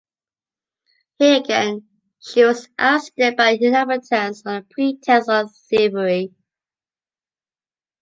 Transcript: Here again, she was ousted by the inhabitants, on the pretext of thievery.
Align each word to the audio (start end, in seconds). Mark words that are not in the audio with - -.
Here 1.19 1.39
again, 1.41 1.87
she 2.19 2.43
was 2.43 2.67
ousted 2.79 3.37
by 3.37 3.57
the 3.57 3.67
inhabitants, 3.67 4.41
on 4.47 4.61
the 4.63 4.67
pretext 4.67 5.29
of 5.29 5.51
thievery. 5.69 6.33